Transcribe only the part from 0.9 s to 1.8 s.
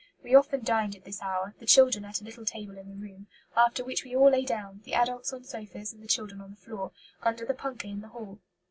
at this hour, the